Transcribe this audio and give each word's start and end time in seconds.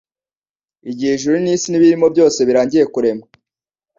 «Igihe 0.89 1.11
ijuru 1.17 1.35
n'isi 1.39 1.67
n'ibiyirimo 1.69 2.07
byose 2.13 2.39
birangiye 2.47 2.85
kuremwa,'» 2.93 3.29